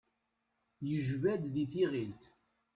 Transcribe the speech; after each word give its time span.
Yejba-d 0.87 1.43
di 1.53 1.65
tiɣilt. 1.71 2.21